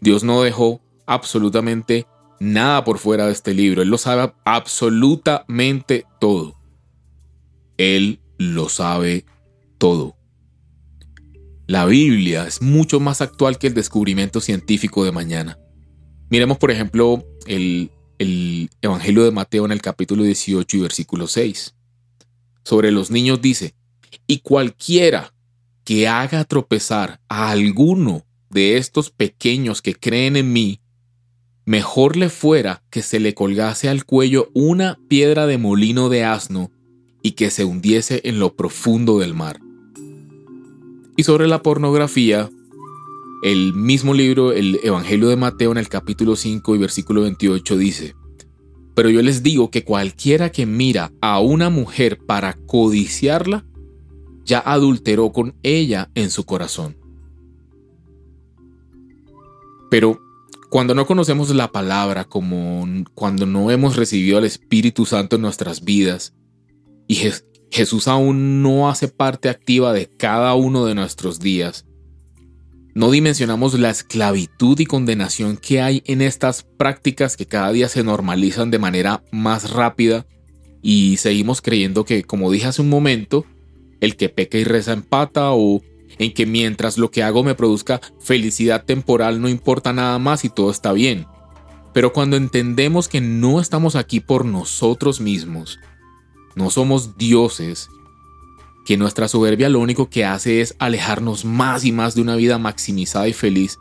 Dios 0.00 0.22
no 0.22 0.40
dejó 0.42 0.80
absolutamente 1.04 2.06
nada 2.38 2.84
por 2.84 2.98
fuera 2.98 3.26
de 3.26 3.32
este 3.32 3.54
libro. 3.54 3.82
Él 3.82 3.88
lo 3.88 3.98
sabe 3.98 4.32
absolutamente 4.44 6.06
todo. 6.20 6.54
Él 7.76 8.20
lo 8.38 8.68
sabe 8.68 9.26
todo. 9.78 10.16
La 11.66 11.86
Biblia 11.86 12.46
es 12.46 12.62
mucho 12.62 13.00
más 13.00 13.20
actual 13.20 13.58
que 13.58 13.66
el 13.66 13.74
descubrimiento 13.74 14.40
científico 14.40 15.04
de 15.04 15.12
mañana. 15.12 15.58
Miremos, 16.30 16.56
por 16.56 16.70
ejemplo, 16.70 17.26
el, 17.46 17.90
Evangelio 18.80 19.24
de 19.24 19.30
Mateo 19.30 19.64
en 19.64 19.72
el 19.72 19.82
capítulo 19.82 20.22
18 20.22 20.76
y 20.76 20.80
versículo 20.80 21.26
6. 21.26 21.74
Sobre 22.64 22.90
los 22.90 23.10
niños 23.10 23.40
dice, 23.40 23.74
y 24.26 24.38
cualquiera 24.38 25.32
que 25.88 26.06
haga 26.06 26.44
tropezar 26.44 27.18
a 27.30 27.50
alguno 27.50 28.26
de 28.50 28.76
estos 28.76 29.08
pequeños 29.08 29.80
que 29.80 29.94
creen 29.94 30.36
en 30.36 30.52
mí, 30.52 30.82
mejor 31.64 32.18
le 32.18 32.28
fuera 32.28 32.82
que 32.90 33.00
se 33.00 33.20
le 33.20 33.32
colgase 33.32 33.88
al 33.88 34.04
cuello 34.04 34.50
una 34.52 34.98
piedra 35.08 35.46
de 35.46 35.56
molino 35.56 36.10
de 36.10 36.24
asno 36.24 36.70
y 37.22 37.30
que 37.30 37.48
se 37.48 37.64
hundiese 37.64 38.20
en 38.24 38.38
lo 38.38 38.54
profundo 38.54 39.18
del 39.18 39.32
mar. 39.32 39.60
Y 41.16 41.22
sobre 41.22 41.48
la 41.48 41.62
pornografía, 41.62 42.50
el 43.42 43.72
mismo 43.72 44.12
libro, 44.12 44.52
el 44.52 44.80
Evangelio 44.82 45.28
de 45.28 45.36
Mateo 45.36 45.72
en 45.72 45.78
el 45.78 45.88
capítulo 45.88 46.36
5 46.36 46.74
y 46.74 46.78
versículo 46.78 47.22
28 47.22 47.78
dice, 47.78 48.14
Pero 48.94 49.08
yo 49.08 49.22
les 49.22 49.42
digo 49.42 49.70
que 49.70 49.84
cualquiera 49.84 50.52
que 50.52 50.66
mira 50.66 51.12
a 51.22 51.40
una 51.40 51.70
mujer 51.70 52.18
para 52.26 52.58
codiciarla, 52.66 53.64
ya 54.48 54.60
adulteró 54.60 55.30
con 55.30 55.54
ella 55.62 56.10
en 56.14 56.30
su 56.30 56.44
corazón. 56.44 56.96
Pero 59.90 60.18
cuando 60.70 60.94
no 60.94 61.06
conocemos 61.06 61.54
la 61.54 61.70
palabra, 61.70 62.24
como 62.24 62.86
cuando 63.14 63.46
no 63.46 63.70
hemos 63.70 63.96
recibido 63.96 64.38
al 64.38 64.44
Espíritu 64.44 65.06
Santo 65.06 65.36
en 65.36 65.42
nuestras 65.42 65.84
vidas, 65.84 66.34
y 67.06 67.20
Jesús 67.70 68.08
aún 68.08 68.62
no 68.62 68.88
hace 68.88 69.08
parte 69.08 69.48
activa 69.48 69.92
de 69.92 70.08
cada 70.08 70.54
uno 70.54 70.86
de 70.86 70.94
nuestros 70.94 71.40
días. 71.40 71.84
No 72.94 73.10
dimensionamos 73.10 73.78
la 73.78 73.90
esclavitud 73.90 74.78
y 74.80 74.86
condenación 74.86 75.56
que 75.56 75.80
hay 75.80 76.02
en 76.06 76.20
estas 76.20 76.64
prácticas 76.64 77.36
que 77.36 77.46
cada 77.46 77.70
día 77.70 77.88
se 77.88 78.02
normalizan 78.02 78.70
de 78.70 78.78
manera 78.78 79.22
más 79.30 79.70
rápida 79.70 80.26
y 80.82 81.16
seguimos 81.18 81.60
creyendo 81.60 82.04
que, 82.04 82.24
como 82.24 82.50
dije 82.50 82.66
hace 82.66 82.82
un 82.82 82.88
momento, 82.88 83.44
el 84.00 84.16
que 84.16 84.28
peca 84.28 84.58
y 84.58 84.64
reza 84.64 84.92
empata 84.92 85.52
o 85.52 85.82
en 86.18 86.32
que 86.32 86.46
mientras 86.46 86.98
lo 86.98 87.10
que 87.10 87.22
hago 87.22 87.44
me 87.44 87.54
produzca 87.54 88.00
felicidad 88.20 88.84
temporal 88.84 89.40
no 89.40 89.48
importa 89.48 89.92
nada 89.92 90.18
más 90.18 90.44
y 90.44 90.48
todo 90.48 90.70
está 90.70 90.92
bien. 90.92 91.26
Pero 91.92 92.12
cuando 92.12 92.36
entendemos 92.36 93.08
que 93.08 93.20
no 93.20 93.60
estamos 93.60 93.96
aquí 93.96 94.20
por 94.20 94.44
nosotros 94.44 95.20
mismos, 95.20 95.78
no 96.54 96.70
somos 96.70 97.16
dioses, 97.16 97.88
que 98.84 98.96
nuestra 98.96 99.28
soberbia 99.28 99.68
lo 99.68 99.80
único 99.80 100.08
que 100.08 100.24
hace 100.24 100.60
es 100.60 100.74
alejarnos 100.78 101.44
más 101.44 101.84
y 101.84 101.92
más 101.92 102.14
de 102.14 102.22
una 102.22 102.36
vida 102.36 102.58
maximizada 102.58 103.28
y 103.28 103.32
feliz, 103.32 103.78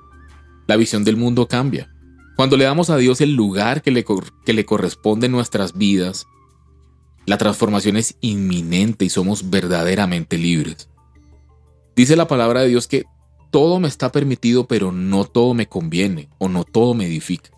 la 0.68 0.76
visión 0.76 1.04
del 1.04 1.16
mundo 1.16 1.48
cambia. 1.48 1.90
Cuando 2.36 2.58
le 2.58 2.66
damos 2.66 2.90
a 2.90 2.98
Dios 2.98 3.22
el 3.22 3.34
lugar 3.34 3.82
que 3.82 3.92
le, 3.92 4.06
que 4.46 4.54
le 4.54 4.66
corresponde 4.66 5.26
en 5.26 5.32
nuestras 5.32 5.78
vidas, 5.78 6.28
la 7.28 7.38
transformación 7.38 7.98
es 7.98 8.16
inminente 8.22 9.04
y 9.04 9.10
somos 9.10 9.50
verdaderamente 9.50 10.38
libres. 10.38 10.90
Dice 11.94 12.16
la 12.16 12.28
palabra 12.28 12.62
de 12.62 12.70
Dios 12.70 12.88
que 12.88 13.04
todo 13.52 13.82
me 13.82 13.90
está 13.90 14.14
permitido, 14.14 14.66
pero 14.66 14.94
no 14.94 15.26
todo 15.26 15.54
me 15.54 15.68
conviene 15.68 16.30
o 16.38 16.48
no 16.48 16.64
todo 16.64 16.94
me 16.94 17.06
edifica. 17.06 17.52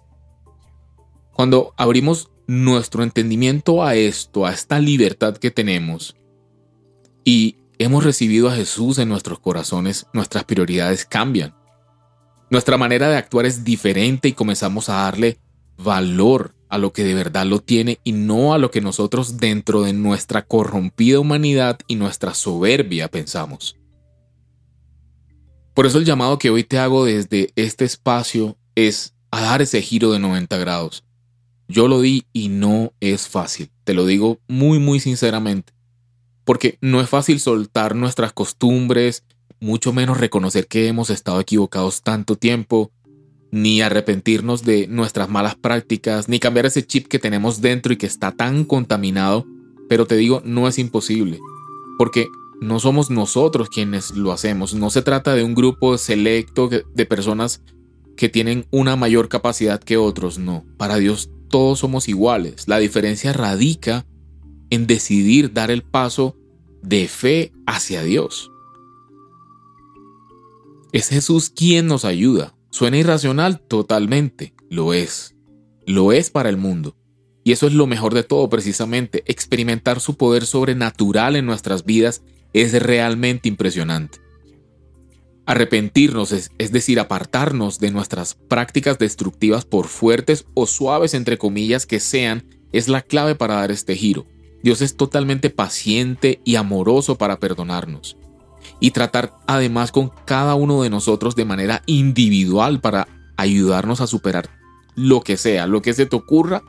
Cuando 1.34 1.76
abrimos 1.78 2.32
nuestro 2.48 3.04
entendimiento 3.04 3.84
a 3.84 3.94
esto, 3.94 4.48
a 4.48 4.54
esta 4.54 4.80
libertad 4.80 5.38
que 5.38 5.52
tenemos, 5.52 6.16
y 7.24 7.58
hemos 7.78 8.04
recibido 8.04 8.50
a 8.50 8.56
Jesús 8.56 8.98
en 8.98 9.08
nuestros 9.08 9.38
corazones, 9.38 10.08
nuestras 10.14 10.46
prioridades 10.46 11.06
cambian. 11.06 11.54
Nuestra 12.50 12.78
manera 12.80 13.08
de 13.08 13.18
actuar 13.18 13.46
es 13.46 13.64
diferente 13.64 14.30
y 14.30 14.34
comenzamos 14.34 14.90
a 14.90 15.04
darle 15.04 15.38
valor 15.78 16.56
a 16.70 16.78
lo 16.78 16.94
que 16.94 17.04
de 17.04 17.14
verdad 17.14 17.46
lo 17.46 17.60
tiene 17.60 18.00
y 18.04 18.12
no 18.14 18.54
a 18.54 18.58
lo 18.58 18.72
que 18.72 18.80
nosotros 18.80 19.38
dentro 19.38 19.82
de 19.82 19.94
nuestra 19.94 20.44
corrompida 20.44 21.20
humanidad 21.20 21.80
y 21.88 21.96
nuestra 21.96 22.34
soberbia 22.34 23.10
pensamos. 23.10 23.76
Por 25.74 25.86
eso 25.86 25.98
el 25.98 26.06
llamado 26.06 26.38
que 26.38 26.50
hoy 26.50 26.64
te 26.64 26.78
hago 26.78 27.06
desde 27.06 27.52
este 27.56 27.86
espacio 27.86 28.58
es 28.76 29.16
a 29.32 29.42
dar 29.42 29.62
ese 29.62 29.82
giro 29.82 30.12
de 30.12 30.20
90 30.20 30.58
grados, 30.58 31.04
yo 31.68 31.88
lo 31.88 32.02
di 32.02 32.26
y 32.34 32.50
no 32.50 32.94
es 33.00 33.28
fácil, 33.28 33.70
te 33.84 33.94
lo 33.94 34.06
digo 34.06 34.40
muy 34.48 34.80
muy 34.80 35.00
sinceramente, 35.00 35.74
porque 36.44 36.78
no 36.82 37.00
es 37.00 37.10
fácil 37.10 37.40
soltar 37.40 37.96
nuestras 37.96 38.34
costumbres, 38.34 39.24
mucho 39.60 39.94
menos 39.94 40.20
reconocer 40.20 40.68
que 40.68 40.88
hemos 40.88 41.12
estado 41.12 41.40
equivocados 41.40 42.02
tanto 42.02 42.36
tiempo, 42.36 42.92
ni 43.52 43.82
arrepentirnos 43.82 44.64
de 44.64 44.88
nuestras 44.88 45.30
malas 45.30 45.56
prácticas, 45.56 46.30
ni 46.30 46.40
cambiar 46.40 46.66
ese 46.66 46.86
chip 46.86 47.08
que 47.08 47.20
tenemos 47.20 47.62
dentro 47.62 47.94
y 47.94 47.98
que 47.98 48.06
está 48.06 48.32
tan 48.32 48.64
contaminado, 48.64 49.46
pero 49.88 50.06
te 50.06 50.16
digo, 50.16 50.42
no 50.46 50.68
es 50.68 50.78
imposible, 50.78 51.40
porque 51.98 52.28
no 52.62 52.80
somos 52.80 53.10
nosotros 53.10 53.70
quienes 53.70 54.12
lo 54.12 54.32
hacemos, 54.32 54.74
no 54.74 54.90
se 54.90 55.02
trata 55.02 55.34
de 55.34 55.44
un 55.44 55.56
grupo 55.56 55.98
selecto 55.98 56.70
de 56.70 57.06
personas 57.06 57.62
que 58.16 58.30
tienen 58.30 58.66
una 58.70 58.96
mayor 58.96 59.30
capacidad 59.30 59.82
que 59.82 59.98
otros, 59.98 60.38
no, 60.38 60.66
para 60.78 60.98
Dios 60.98 61.30
todos 61.50 61.80
somos 61.80 62.08
iguales. 62.08 62.68
La 62.68 62.78
diferencia 62.78 63.34
radica 63.34 64.06
en 64.70 64.88
decidir 64.88 65.54
dar 65.54 65.72
el 65.72 65.84
paso 65.84 66.36
de 66.82 67.08
fe 67.08 67.52
hacia 67.66 68.04
Dios. 68.04 68.52
Es 70.92 71.10
Jesús 71.10 71.50
quien 71.50 71.88
nos 71.88 72.06
ayuda. 72.06 72.56
Suena 72.72 72.98
irracional 72.98 73.60
totalmente, 73.60 74.54
lo 74.70 74.94
es. 74.94 75.36
Lo 75.86 76.12
es 76.12 76.30
para 76.30 76.50
el 76.50 76.58
mundo. 76.58 76.96
Y 77.44 77.52
eso 77.52 77.66
es 77.66 77.74
lo 77.74 77.88
mejor 77.88 78.14
de 78.14 78.24
todo 78.24 78.48
precisamente. 78.48 79.24
Experimentar 79.26 80.00
su 80.00 80.18
poder 80.18 80.46
sobrenatural 80.46 81.36
en 81.36 81.46
nuestras 81.46 81.84
vidas 81.84 82.22
es 82.54 82.74
realmente 82.74 83.50
impresionante. 83.50 84.20
Arrepentirnos, 85.48 86.32
es, 86.32 86.72
decir, 86.72 87.00
apartarnos 87.00 87.80
de 87.80 87.90
nuestras 87.90 88.36
prácticas 88.36 89.00
destructivas 89.00 89.66
por 89.66 89.88
fuertes 89.88 90.46
o 90.54 90.68
suaves 90.68 91.16
entre 91.16 91.40
comillas 91.40 91.88
que 91.88 92.00
sean, 92.00 92.46
es 92.72 92.88
la 92.88 93.02
clave 93.02 93.34
para 93.34 93.56
dar 93.56 93.72
este 93.72 93.96
giro. 93.96 94.28
Dios 94.62 94.82
es 94.82 94.96
totalmente 94.96 95.50
paciente 95.50 96.40
y 96.44 96.56
amoroso 96.56 97.18
para 97.18 97.40
perdonarnos. 97.40 98.16
Y 98.80 98.92
tratar 98.92 99.34
además 99.48 99.92
con 99.92 100.12
cada 100.26 100.56
uno 100.56 100.82
de 100.82 100.90
nosotros 100.90 101.36
de 101.36 101.46
manera 101.46 101.84
individual 101.86 102.80
para 102.80 103.08
ayudarnos 103.38 104.02
a 104.02 104.08
superar 104.08 104.50
lo 104.96 105.22
que 105.22 105.38
sea, 105.38 105.68
lo 105.68 105.82
que 105.82 105.94
se 105.94 106.06
te 106.06 106.16
ocurra, 106.16 106.64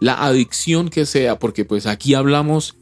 la 0.00 0.24
adicción 0.24 0.88
que 0.88 1.06
sea, 1.06 1.38
porque 1.38 1.64
pues 1.64 1.86
aquí 1.86 2.14
hablamos 2.14 2.76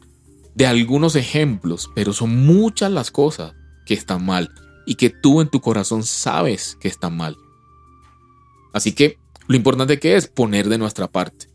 de 0.55 0.67
algunos 0.67 1.15
ejemplos, 1.15 1.89
pero 1.95 2.13
son 2.13 2.45
muchas 2.45 2.91
las 2.91 3.11
cosas 3.11 3.53
que 3.85 3.93
están 3.93 4.25
mal 4.25 4.51
y 4.85 4.95
que 4.95 5.09
tú 5.09 5.41
en 5.41 5.49
tu 5.49 5.61
corazón 5.61 6.03
sabes 6.03 6.77
que 6.79 6.87
está 6.87 7.09
mal. 7.09 7.37
Así 8.73 8.93
que 8.93 9.17
lo 9.47 9.55
importante 9.55 9.99
que 9.99 10.15
es 10.15 10.27
poner 10.27 10.69
de 10.69 10.77
nuestra 10.77 11.07
parte. 11.07 11.47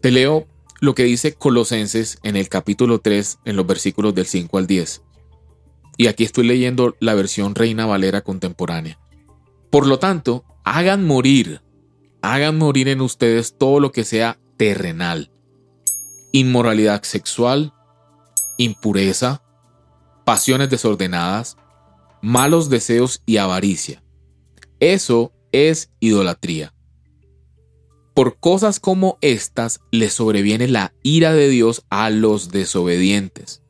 Te 0.00 0.10
leo 0.10 0.46
lo 0.80 0.94
que 0.94 1.04
dice 1.04 1.34
Colosenses 1.34 2.18
en 2.22 2.36
el 2.36 2.48
capítulo 2.48 3.00
3, 3.00 3.38
en 3.44 3.56
los 3.56 3.66
versículos 3.66 4.14
del 4.14 4.26
5 4.26 4.58
al 4.58 4.66
10. 4.66 5.02
Y 5.96 6.08
aquí 6.08 6.24
estoy 6.24 6.46
leyendo 6.46 6.96
la 7.00 7.14
versión 7.14 7.54
Reina 7.54 7.86
Valera 7.86 8.22
contemporánea. 8.22 8.98
Por 9.70 9.86
lo 9.86 9.98
tanto, 9.98 10.44
hagan 10.64 11.06
morir, 11.06 11.62
hagan 12.22 12.58
morir 12.58 12.88
en 12.88 13.00
ustedes 13.00 13.56
todo 13.56 13.80
lo 13.80 13.92
que 13.92 14.04
sea 14.04 14.38
terrenal. 14.56 15.30
Inmoralidad 16.32 17.02
sexual, 17.02 17.72
impureza, 18.58 19.42
pasiones 20.24 20.70
desordenadas, 20.70 21.56
malos 22.20 22.68
deseos 22.68 23.22
y 23.26 23.38
avaricia. 23.38 24.02
Eso 24.80 25.32
es 25.52 25.90
idolatría. 26.00 26.74
Por 28.14 28.38
cosas 28.38 28.80
como 28.80 29.18
estas 29.20 29.80
le 29.90 30.10
sobreviene 30.10 30.68
la 30.68 30.94
ira 31.02 31.32
de 31.32 31.48
Dios 31.48 31.84
a 31.90 32.10
los 32.10 32.50
desobedientes. 32.50 33.62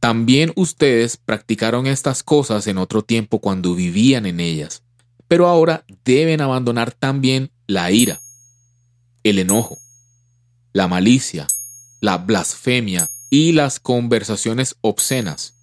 También 0.00 0.52
ustedes 0.54 1.16
practicaron 1.16 1.86
estas 1.86 2.22
cosas 2.22 2.66
en 2.68 2.78
otro 2.78 3.02
tiempo 3.02 3.40
cuando 3.40 3.74
vivían 3.74 4.26
en 4.26 4.38
ellas, 4.38 4.82
pero 5.26 5.48
ahora 5.48 5.84
deben 6.04 6.40
abandonar 6.40 6.92
también 6.92 7.50
la 7.66 7.90
ira, 7.90 8.20
el 9.24 9.40
enojo, 9.40 9.78
la 10.72 10.86
malicia, 10.86 11.48
la 12.00 12.18
blasfemia 12.18 13.08
y 13.28 13.52
las 13.52 13.80
conversaciones 13.80 14.76
obscenas. 14.80 15.54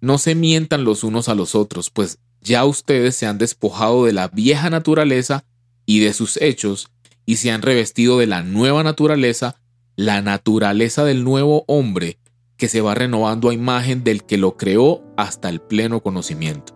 No 0.00 0.18
se 0.18 0.34
mientan 0.34 0.84
los 0.84 1.02
unos 1.02 1.28
a 1.28 1.34
los 1.34 1.54
otros, 1.56 1.90
pues 1.90 2.18
ya 2.40 2.64
ustedes 2.64 3.16
se 3.16 3.26
han 3.26 3.38
despojado 3.38 4.04
de 4.04 4.12
la 4.12 4.28
vieja 4.28 4.70
naturaleza 4.70 5.44
y 5.84 5.98
de 5.98 6.12
sus 6.12 6.36
hechos, 6.40 6.90
y 7.24 7.36
se 7.36 7.50
han 7.50 7.62
revestido 7.62 8.18
de 8.18 8.28
la 8.28 8.42
nueva 8.42 8.84
naturaleza, 8.84 9.56
la 9.96 10.22
naturaleza 10.22 11.04
del 11.04 11.24
nuevo 11.24 11.64
hombre, 11.66 12.18
que 12.56 12.68
se 12.68 12.80
va 12.80 12.94
renovando 12.94 13.50
a 13.50 13.54
imagen 13.54 14.02
del 14.02 14.24
que 14.24 14.38
lo 14.38 14.56
creó 14.56 15.02
hasta 15.16 15.48
el 15.48 15.60
pleno 15.60 16.02
conocimiento. 16.02 16.74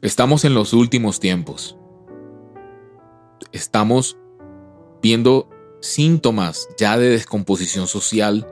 Estamos 0.00 0.44
en 0.44 0.54
los 0.54 0.72
últimos 0.72 1.20
tiempos. 1.20 1.76
Estamos 3.52 4.16
viendo 5.02 5.48
síntomas 5.80 6.68
ya 6.78 6.96
de 6.96 7.08
descomposición 7.08 7.86
social 7.86 8.46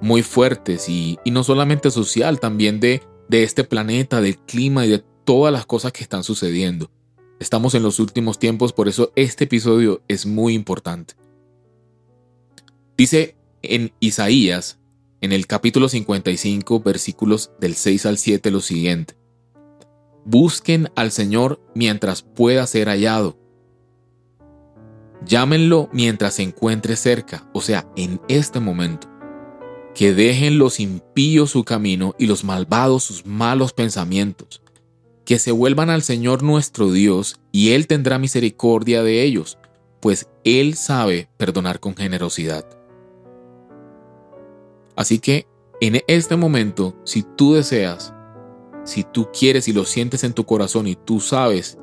muy 0.00 0.22
fuertes 0.22 0.88
y, 0.88 1.18
no 1.26 1.44
solamente 1.44 1.90
social, 1.90 2.40
también 2.40 2.80
de, 2.80 3.02
de 3.28 3.42
este 3.42 3.64
planeta, 3.64 4.20
del 4.20 4.38
clima 4.38 4.86
y 4.86 4.90
de 4.90 5.04
todas 5.24 5.52
las 5.52 5.66
cosas 5.66 5.92
que 5.92 6.02
están 6.02 6.24
sucediendo. 6.24 6.90
Estamos 7.38 7.74
en 7.74 7.82
los 7.82 7.98
últimos 8.00 8.38
tiempos, 8.38 8.72
por 8.72 8.88
eso 8.88 9.12
este 9.14 9.44
episodio 9.44 10.02
es 10.08 10.26
muy 10.26 10.54
importante. 10.54 11.14
Dice 12.96 13.36
en 13.62 13.92
Isaías, 14.00 14.78
en 15.20 15.32
el 15.32 15.46
capítulo 15.46 15.88
55, 15.88 16.80
versículos 16.80 17.52
del 17.60 17.74
6 17.74 18.06
al 18.06 18.18
7, 18.18 18.50
lo 18.50 18.60
siguiente. 18.60 19.16
Busquen 20.24 20.88
al 20.96 21.10
Señor 21.10 21.60
mientras 21.74 22.22
pueda 22.22 22.66
ser 22.66 22.88
hallado. 22.88 23.38
Llámenlo 25.26 25.88
mientras 25.92 26.34
se 26.34 26.42
encuentre 26.42 26.96
cerca, 26.96 27.50
o 27.52 27.60
sea, 27.60 27.90
en 27.96 28.20
este 28.28 28.60
momento. 28.60 29.08
Que 29.94 30.14
dejen 30.14 30.58
los 30.58 30.80
impíos 30.80 31.50
su 31.50 31.64
camino 31.64 32.14
y 32.18 32.26
los 32.26 32.44
malvados 32.44 33.04
sus 33.04 33.26
malos 33.26 33.72
pensamientos 33.72 34.62
que 35.30 35.38
se 35.38 35.52
vuelvan 35.52 35.90
al 35.90 36.02
Señor 36.02 36.42
nuestro 36.42 36.90
Dios, 36.90 37.38
y 37.52 37.70
Él 37.70 37.86
tendrá 37.86 38.18
misericordia 38.18 39.04
de 39.04 39.22
ellos, 39.22 39.58
pues 40.00 40.28
Él 40.42 40.74
sabe 40.74 41.28
perdonar 41.36 41.78
con 41.78 41.94
generosidad. 41.94 42.66
Así 45.00 45.18
que 45.18 45.46
en 45.80 46.02
este 46.08 46.36
momento, 46.36 46.94
si 47.06 47.22
tú 47.22 47.54
deseas, 47.54 48.12
si 48.84 49.02
tú 49.02 49.30
quieres 49.32 49.66
y 49.66 49.72
lo 49.72 49.86
sientes 49.86 50.24
en 50.24 50.34
tu 50.34 50.44
corazón 50.44 50.86
y 50.86 50.94
tú 50.94 51.20
sabes 51.20 51.78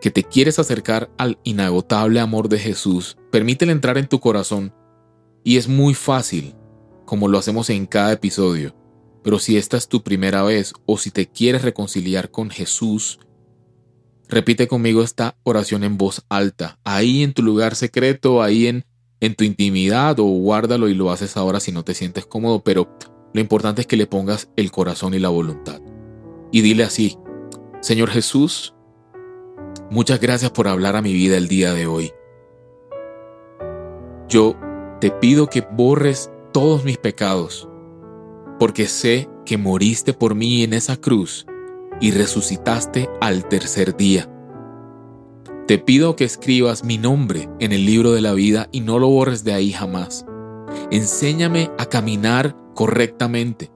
que 0.00 0.10
te 0.10 0.24
quieres 0.24 0.58
acercar 0.58 1.08
al 1.18 1.38
inagotable 1.44 2.18
amor 2.18 2.48
de 2.48 2.58
Jesús, 2.58 3.16
permítele 3.30 3.70
entrar 3.70 3.96
en 3.96 4.08
tu 4.08 4.18
corazón 4.18 4.74
y 5.44 5.56
es 5.56 5.68
muy 5.68 5.94
fácil, 5.94 6.56
como 7.04 7.28
lo 7.28 7.38
hacemos 7.38 7.70
en 7.70 7.86
cada 7.86 8.10
episodio. 8.10 8.74
Pero 9.22 9.38
si 9.38 9.56
esta 9.56 9.76
es 9.76 9.86
tu 9.86 10.02
primera 10.02 10.42
vez 10.42 10.72
o 10.84 10.98
si 10.98 11.12
te 11.12 11.28
quieres 11.28 11.62
reconciliar 11.62 12.32
con 12.32 12.50
Jesús, 12.50 13.20
repite 14.28 14.66
conmigo 14.66 15.04
esta 15.04 15.36
oración 15.44 15.84
en 15.84 15.96
voz 15.96 16.24
alta, 16.28 16.80
ahí 16.82 17.22
en 17.22 17.34
tu 17.34 17.44
lugar 17.44 17.76
secreto, 17.76 18.42
ahí 18.42 18.66
en, 18.66 18.84
en 19.20 19.34
tu 19.34 19.44
intimidad 19.44 20.18
o 20.18 20.24
guárdalo 20.24 20.88
y 20.88 20.94
lo 20.94 21.10
haces 21.10 21.36
ahora 21.36 21.60
si 21.60 21.72
no 21.72 21.84
te 21.84 21.94
sientes 21.94 22.26
cómodo, 22.26 22.62
pero 22.64 22.88
lo 23.32 23.40
importante 23.40 23.82
es 23.82 23.86
que 23.86 23.96
le 23.96 24.06
pongas 24.06 24.48
el 24.56 24.70
corazón 24.70 25.14
y 25.14 25.18
la 25.18 25.28
voluntad. 25.28 25.80
Y 26.50 26.62
dile 26.62 26.84
así, 26.84 27.16
Señor 27.80 28.10
Jesús, 28.10 28.74
muchas 29.90 30.20
gracias 30.20 30.50
por 30.50 30.68
hablar 30.68 30.96
a 30.96 31.02
mi 31.02 31.12
vida 31.12 31.36
el 31.36 31.48
día 31.48 31.72
de 31.74 31.86
hoy. 31.86 32.12
Yo 34.28 34.56
te 35.00 35.10
pido 35.10 35.48
que 35.48 35.62
borres 35.72 36.30
todos 36.52 36.84
mis 36.84 36.98
pecados 36.98 37.68
porque 38.60 38.86
sé 38.86 39.28
que 39.46 39.56
moriste 39.56 40.12
por 40.12 40.34
mí 40.34 40.62
en 40.62 40.74
esa 40.74 40.96
cruz 40.96 41.46
y 42.00 42.10
resucitaste 42.10 43.08
al 43.20 43.48
tercer 43.48 43.96
día. 43.96 44.29
Te 45.70 45.78
pido 45.78 46.16
que 46.16 46.24
escribas 46.24 46.82
mi 46.82 46.98
nombre 46.98 47.48
en 47.60 47.70
el 47.70 47.86
libro 47.86 48.10
de 48.10 48.20
la 48.20 48.32
vida 48.32 48.68
y 48.72 48.80
no 48.80 48.98
lo 48.98 49.06
borres 49.06 49.44
de 49.44 49.52
ahí 49.52 49.70
jamás. 49.70 50.26
Enséñame 50.90 51.70
a 51.78 51.86
caminar 51.86 52.56
correctamente. 52.74 53.70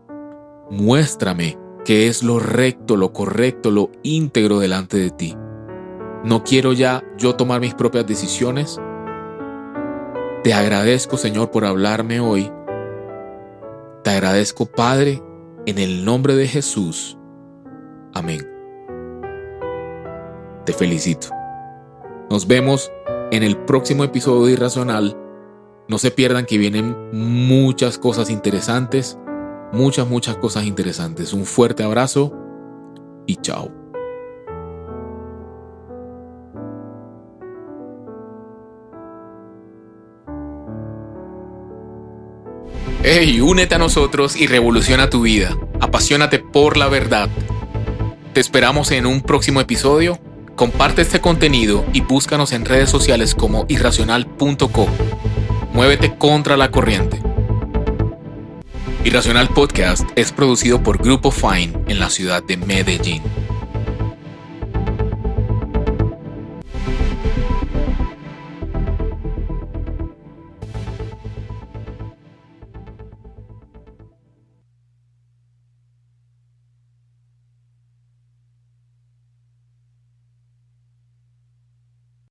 Muéstrame 0.72 1.56
qué 1.84 2.08
es 2.08 2.24
lo 2.24 2.40
recto, 2.40 2.96
lo 2.96 3.12
correcto, 3.12 3.70
lo 3.70 3.92
íntegro 4.02 4.58
delante 4.58 4.96
de 4.96 5.10
ti. 5.10 5.36
No 6.24 6.42
quiero 6.42 6.72
ya 6.72 7.04
yo 7.16 7.36
tomar 7.36 7.60
mis 7.60 7.74
propias 7.74 8.08
decisiones. 8.08 8.80
Te 10.42 10.52
agradezco, 10.52 11.16
Señor, 11.16 11.52
por 11.52 11.64
hablarme 11.64 12.18
hoy 12.18 12.50
te 14.02 14.10
agradezco, 14.10 14.66
Padre, 14.66 15.22
en 15.64 15.78
el 15.78 16.04
nombre 16.04 16.34
de 16.34 16.48
Jesús. 16.48 17.16
Amén. 18.14 18.40
Te 20.66 20.72
felicito. 20.72 21.43
Nos 22.30 22.46
vemos 22.46 22.90
en 23.30 23.42
el 23.42 23.56
próximo 23.56 24.02
episodio 24.04 24.46
de 24.46 24.52
Irracional. 24.52 25.16
No 25.88 25.98
se 25.98 26.10
pierdan 26.10 26.46
que 26.46 26.56
vienen 26.56 26.96
muchas 27.12 27.98
cosas 27.98 28.30
interesantes, 28.30 29.18
muchas, 29.72 30.08
muchas 30.08 30.36
cosas 30.36 30.64
interesantes. 30.64 31.34
Un 31.34 31.44
fuerte 31.44 31.82
abrazo 31.82 32.32
y 33.26 33.36
chao. 33.36 33.70
Hey, 43.02 43.38
únete 43.42 43.74
a 43.74 43.78
nosotros 43.78 44.34
y 44.34 44.46
revoluciona 44.46 45.10
tu 45.10 45.20
vida. 45.20 45.54
Apasionate 45.78 46.38
por 46.38 46.78
la 46.78 46.88
verdad. 46.88 47.28
Te 48.32 48.40
esperamos 48.40 48.90
en 48.92 49.04
un 49.04 49.20
próximo 49.20 49.60
episodio. 49.60 50.18
Comparte 50.56 51.02
este 51.02 51.20
contenido 51.20 51.84
y 51.92 52.00
búscanos 52.00 52.52
en 52.52 52.64
redes 52.64 52.88
sociales 52.88 53.34
como 53.34 53.66
irracional.co. 53.68 54.86
Muévete 55.72 56.16
contra 56.16 56.56
la 56.56 56.70
corriente. 56.70 57.20
Irracional 59.04 59.48
Podcast 59.48 60.08
es 60.14 60.30
producido 60.30 60.82
por 60.82 60.98
Grupo 60.98 61.32
Fine 61.32 61.72
en 61.88 61.98
la 61.98 62.08
ciudad 62.08 62.42
de 62.42 62.56
Medellín. 62.56 63.22